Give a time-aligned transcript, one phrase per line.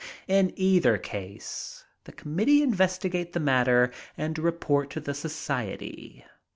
[0.27, 6.25] In either case the committee investigate the matter and report to the society.